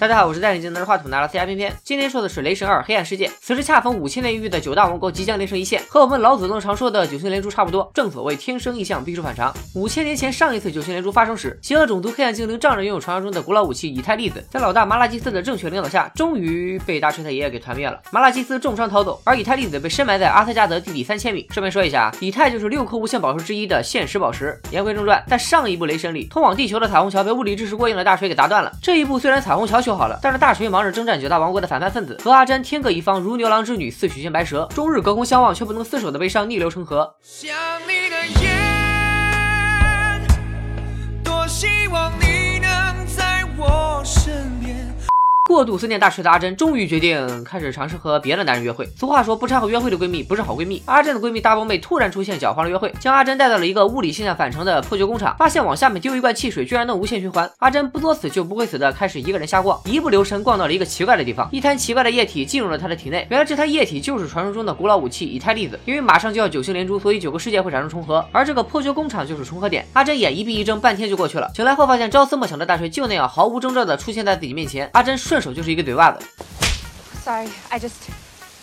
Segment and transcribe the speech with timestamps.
[0.00, 1.74] 大家好，我是戴眼镜拿着话筒拿了 C R 片片。
[1.82, 3.26] 今天说的是《雷神二：黑暗世界》。
[3.40, 7.90] 此时恰逢五千年一遇的九大王国即将连成一线，和我们老祖宗常说的九星连珠差不多。
[7.92, 9.52] 正所谓天生异象，必出反常。
[9.74, 18.00] 五千年前上一次九星连珠发生时，邪恶种族黑暗精灵仗着拥有传说中的古老武器以太粒子，在老大麻辣基斯的正确领导下，终于被大锤他爷爷给团灭了。
[18.12, 21.44] 麻辣基斯重伤逃走，而以太粒子被深埋在阿斯加德地底三千米。
[21.50, 24.56] 顺便说一下，以太就是六颗无限宝石之一的现实宝石。
[24.70, 28.70] 言归正传，在上一部雷神里，通往地球的彩虹桥被物理知识过硬的大锤给砸断了。
[28.80, 37.14] 这一部虽然彩虹桥就好了，但是大锤忙着征战九大王国的反叛分子，和阿詹天各一方，如牛郎织女，似许仙白蛇，终日隔空相望却不能厮守的悲伤逆流成河。
[37.22, 38.50] 想你的眼，
[41.24, 42.27] 多希望你
[45.48, 48.86] 过度思念大锤的阿珍，终于决定开始尝试和别的男人约会。
[48.94, 50.82] 俗话说，不掺和约会的闺蜜不是好闺蜜。
[50.84, 57.50] 阿珍的闺蜜大波妹突然出现，搅黄了约会，将阿珍带到了一个物理现象反常的破旧工厂，发现往下面丢一罐汽水居然能无限循环。
[57.60, 63.26] 阿珍不作死就不会死的，开始一个人瞎逛，一不留神逛到了一个奇怪的地方，一滩奇怪的液体进入了她的体内。
[63.30, 65.80] 原来这滩液体就是传说中的古老武器以太粒子。
[65.86, 69.86] 因为马上就要九星连珠，所以九个世界会产生重合，而这个破旧工厂就是重合点。
[69.94, 71.50] 阿珍眼一闭一睁，半天就过去了。
[71.54, 74.90] 醒来后发现朝思暮想的大锤就那样毫无征兆的出现在自己面前。
[74.92, 76.18] 阿珍顺手就是一个嘴巴子。
[77.24, 77.92] Sorry, I just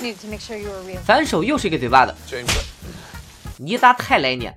[0.00, 0.98] needed to make sure you were real.
[1.04, 2.12] 反手又是一个嘴巴子，
[3.58, 4.50] 你咋太来呢？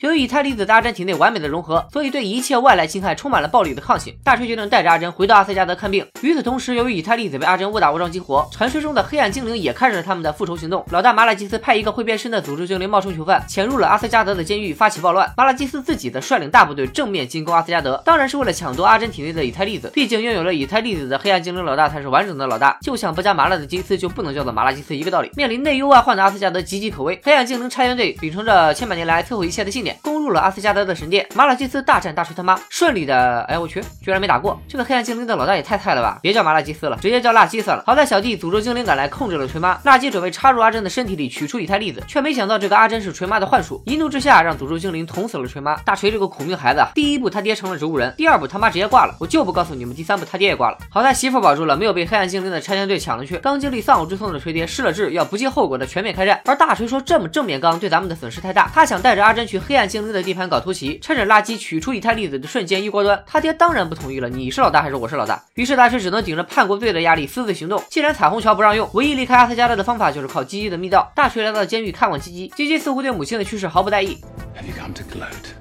[0.00, 4.14] 由于以太粒子在阿珍体内完美的融合，所以对一切外来侵害充满了暴力的抗性。
[4.22, 6.06] 大锤决定带着阿珍回到阿斯加德看病。
[6.20, 10.84] 与此同时，由于以太粒子被阿珍误打误撞激活，传说中的黑暗精灵也开始了他们的复仇行动。
[10.90, 15.32] 老大麻辣基斯派一个会变身的诅咒精灵冒充囚犯，潜入了阿斯加德的监狱，发起暴乱。
[15.34, 19.90] 麻辣基斯自己的率领大部队正面进攻阿斯加德，当然是为了抢夺阿珍体内的以太粒子。
[19.94, 25.30] 毕竟拥有了以太粒子的黑暗精灵老大才是完整的老大，就像不加麻辣的基斯就不能叫做麻辣基斯一个道理。
[25.34, 30.76] 面临内忧外患的阿斯加德岌岌可危，黑暗精灵拆员队秉承着千百年来摧毁一切的信攻入了阿斯加。
[30.76, 34.60] 德的神殿，麻辣基斯大战大锤他妈，顺利的，哎我去，居然没打过。
[34.68, 36.18] 这个黑暗精灵的老大也太菜了吧！
[36.20, 37.82] 别叫麻辣基斯了，直接叫辣鸡算了。
[37.86, 45.74] 好在小弟诅咒精灵赶来控制了锤妈，辣鸡准备插入阿珍的身体里取出以太粒子，却没想到这个阿珍是锤妈的幻术，一怒之下让诅咒精灵捅死了锤妈。
[45.76, 50.76] 大锤这个苦命孩子，第一步他爹成了植物人，第二步他妈直接挂了，我就不告诉你们，第三步他爹也挂了。
[50.90, 53.38] 好在媳妇保住了，没有被黑暗精灵的拆迁队抢了去。
[53.38, 56.38] 刚经历丧偶之痛的锤爹失了智，要不计后果的全面开战。
[56.44, 61.26] 而大锤说这么正面刚对咱们的损失太大，他想带着阿珍去黑暗精灵的地盘搞突袭，趁着。
[61.26, 64.28] 垃圾取出以太粒子的瞬间一锅端，他爹当然不同意了。
[64.28, 65.42] 你是老大还是我是老大？
[65.54, 67.82] 于是大锤只能顶着叛国罪的压力私自行动。
[67.90, 71.10] 既然彩虹桥不让用，唯一离开阿斯加德的方法就是靠基基的密道。
[71.16, 74.16] 大锤来到监狱看望基基，基基似乎对母亲的去世毫不在意。
[74.56, 75.56] Have you come to gloat?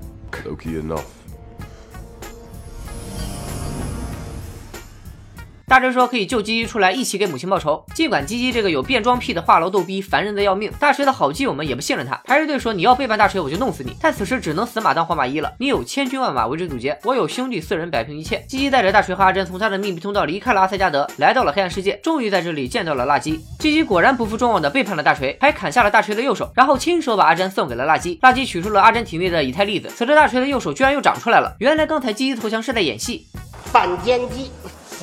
[5.68, 7.84] 大锤说可以救基基出来，一起给母亲报仇。
[7.96, 13.96] 尽管基基这个有变装癖的话痨逗逼烦人的要命，大锤的好基友们也不信任他，排着队说你要背叛大锤，我就弄死你。
[14.00, 15.52] 但此时只能死马当活马医了。
[15.58, 18.46] 你有千军万马围追堵截，我有兄弟四人摆平一切。
[18.48, 23.44] 基基带着大锤和阿珍从他的秘密通道离开了阿塞加德，来到了黑暗世界，终于在这里见到了辣基。
[23.58, 28.20] 基基果然不负众望的背叛了大锤，还砍下了大锤的右手，然后亲手把阿珍送给了辣鸡。
[28.22, 31.56] 辣鸡取出了阿珍体内的以太粒子，此时大锤的右手居然又长出来了。
[31.59, 33.25] 原来刚才基基投降是在演戏，
[33.72, 34.52] 反间计。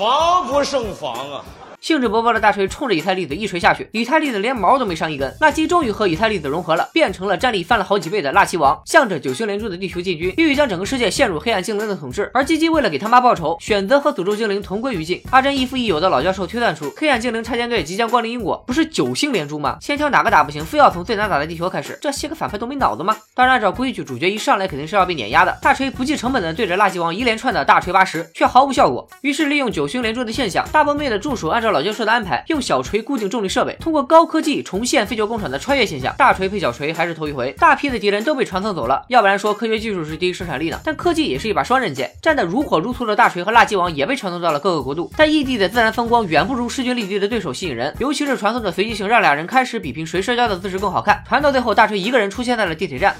[0.02, 1.44] 防不胜防啊！
[1.82, 5.36] 兴致勃勃的大锤冲着以太粒子一锤下去，以太粒子连毛都没伤一根。
[5.40, 12.30] 辣鸡终于和以太粒子融合了，变成了战力翻了好几倍的辣鸡王，向着九星连珠的地球进军，意欲将整个世界陷入黑暗精灵的统治。
[12.34, 15.20] 而基基为了给他妈报仇，选择和诅咒精灵同归于尽。
[15.32, 19.78] 阿珍亦父亦友的老教授推断出，黑暗精灵拆迁队即将光临英国，不是九星连珠吗？
[19.80, 23.16] 先挑哪个打不行，非要从最难打的地球开始，这些个反派都没脑子吗？
[23.34, 25.58] 当然，按照规矩，主角一上来肯定是要被碾压的。
[25.60, 29.08] 大锤不计成本的对着辣鸡王一连串的大锤八十，却毫无效果。
[29.22, 32.44] 于是利用九星连珠的现象，大波妹的助手按照老教授的安排。
[32.48, 36.14] 用小锤固定重力设备，通过高科技重现废旧工厂的穿越现象。
[36.16, 39.04] 大锤配小锤还是头一回，大批的敌人都被传送走了。
[39.08, 40.78] 要不然说科学技术是第一生产力呢？
[40.84, 45.10] 但科技也是一把双刃剑，战得如火如荼的大锤和辣鸡王也被传送到了各个国度。
[45.16, 51.22] 但异地的自然风光远不如势均力敌的对手吸引人，尤其是传送的随机性，让俩人开始比拼谁摔跤的姿势更好看。
[51.26, 53.16] 传到最后，大锤一个人出现在了地铁站。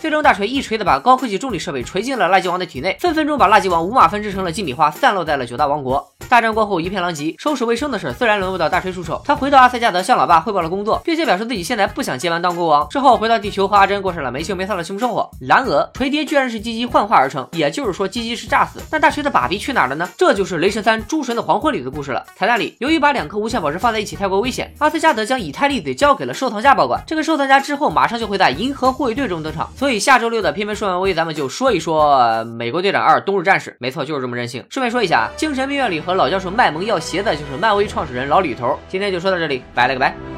[0.00, 6.17] 最终，大锤一锤子把高科技重力设备锤进了垃圾王的体内，分分钟把垃圾王五马分尸成了金米花，散落在了九大王国。
[6.28, 9.20] 大战过后一片狼藉，收拾卫生的事自然轮不到大锤出手。
[9.24, 12.86] 他回到阿塞加德向老爸汇报了工作，并且表示自己现在不想接班当国王。
[12.90, 15.28] 之后回到地球和阿珍过上了没羞没臊的幸福生活。
[15.40, 18.80] 然而，锤爹居然是鸡鸡幻化而成，也就是说鸡鸡是炸死。
[18.90, 20.08] 那大锤的爸比去哪儿了呢？
[20.18, 22.24] 这就是《雷神三：诸神的黄昏》里的故事了。
[22.36, 27.02] 彩蛋里，由于把两颗无限宝石放在一起太过危险，阿斯加德将以太粒子交给了收藏家保管。
[27.06, 32.14] 这个收藏家之后马上就会在银河护卫队中登场，所以下周六的偏偏说漫威，咱们就说一说
[32.44, 33.70] 《美国队长二：冬日战士》。
[33.80, 34.64] 没错，就是这么任性。
[34.68, 38.76] 顺便说一下，精神病院里和老教授卖萌要鞋的就是漫威创始人老李头。
[38.88, 40.37] 今天就说到这里，拜了个拜。